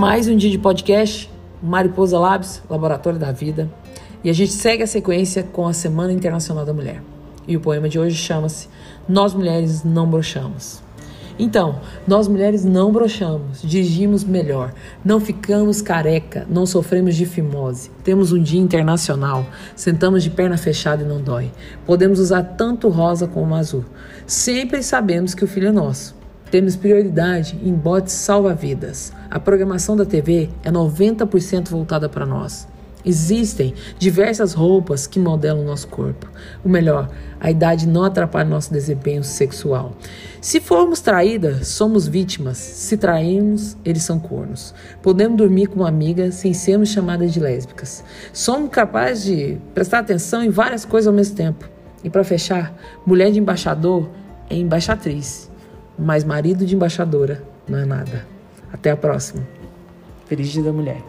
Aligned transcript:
Mais 0.00 0.26
um 0.26 0.34
dia 0.34 0.48
de 0.48 0.56
podcast, 0.56 1.30
Mariposa 1.62 2.18
Labs, 2.18 2.62
Laboratório 2.70 3.18
da 3.18 3.32
Vida. 3.32 3.68
E 4.24 4.30
a 4.30 4.32
gente 4.32 4.50
segue 4.50 4.82
a 4.82 4.86
sequência 4.86 5.42
com 5.42 5.68
a 5.68 5.74
Semana 5.74 6.10
Internacional 6.10 6.64
da 6.64 6.72
Mulher. 6.72 7.02
E 7.46 7.54
o 7.54 7.60
poema 7.60 7.86
de 7.86 7.98
hoje 7.98 8.16
chama-se 8.16 8.66
Nós 9.06 9.34
Mulheres 9.34 9.84
Não 9.84 10.08
Brochamos. 10.08 10.82
Então, 11.38 11.80
nós 12.08 12.28
mulheres 12.28 12.64
não 12.64 12.90
brochamos, 12.90 13.60
dirigimos 13.62 14.24
melhor, 14.24 14.72
não 15.04 15.20
ficamos 15.20 15.82
careca, 15.82 16.46
não 16.48 16.64
sofremos 16.64 17.14
de 17.14 17.26
fimose. 17.26 17.90
Temos 18.02 18.32
um 18.32 18.42
dia 18.42 18.60
internacional, 18.60 19.44
sentamos 19.76 20.22
de 20.22 20.30
perna 20.30 20.56
fechada 20.56 21.02
e 21.02 21.06
não 21.06 21.20
dói. 21.20 21.50
Podemos 21.84 22.18
usar 22.18 22.42
tanto 22.42 22.88
rosa 22.88 23.26
como 23.26 23.54
azul. 23.54 23.84
Sempre 24.26 24.82
sabemos 24.82 25.34
que 25.34 25.44
o 25.44 25.48
filho 25.48 25.68
é 25.68 25.72
nosso. 25.72 26.19
Temos 26.50 26.74
prioridade 26.74 27.56
em 27.62 27.72
botes 27.72 28.12
salva-vidas. 28.12 29.12
A 29.30 29.38
programação 29.38 29.94
da 29.94 30.04
TV 30.04 30.50
é 30.64 30.70
90% 30.70 31.68
voltada 31.68 32.08
para 32.08 32.26
nós. 32.26 32.66
Existem 33.04 33.72
diversas 33.98 34.52
roupas 34.52 35.06
que 35.06 35.20
modelam 35.20 35.62
o 35.62 35.66
nosso 35.66 35.86
corpo. 35.86 36.28
O 36.64 36.68
melhor, 36.68 37.08
a 37.38 37.50
idade 37.50 37.86
não 37.86 38.02
atrapalha 38.04 38.48
nosso 38.48 38.72
desempenho 38.72 39.22
sexual. 39.22 39.92
Se 40.40 40.60
formos 40.60 41.00
traídas, 41.00 41.68
somos 41.68 42.08
vítimas. 42.08 42.58
Se 42.58 42.96
traímos, 42.96 43.76
eles 43.84 44.02
são 44.02 44.18
cornos. 44.18 44.74
Podemos 45.00 45.38
dormir 45.38 45.68
com 45.68 45.76
uma 45.76 45.88
amiga 45.88 46.32
sem 46.32 46.52
sermos 46.52 46.90
chamadas 46.90 47.32
de 47.32 47.40
lésbicas. 47.40 48.04
Somos 48.32 48.70
capazes 48.70 49.24
de 49.24 49.58
prestar 49.72 50.00
atenção 50.00 50.42
em 50.42 50.50
várias 50.50 50.84
coisas 50.84 51.06
ao 51.06 51.14
mesmo 51.14 51.36
tempo. 51.36 51.70
E 52.02 52.10
para 52.10 52.24
fechar, 52.24 52.74
mulher 53.06 53.30
de 53.30 53.38
embaixador 53.38 54.10
é 54.48 54.56
embaixatriz, 54.56 55.49
mas 56.00 56.24
marido 56.24 56.64
de 56.64 56.74
embaixadora 56.74 57.42
não 57.68 57.78
é 57.78 57.84
nada. 57.84 58.26
Até 58.72 58.90
a 58.90 58.96
próxima. 58.96 59.46
Feliz 60.26 60.48
Dia 60.48 60.62
da 60.62 60.72
Mulher. 60.72 61.02